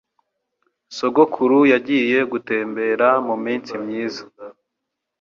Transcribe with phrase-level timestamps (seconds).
[0.97, 4.23] Sogokuru yagiye gutembera muminsi myiza